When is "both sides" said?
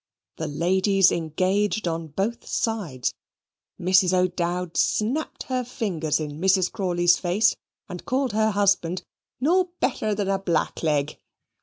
2.07-3.13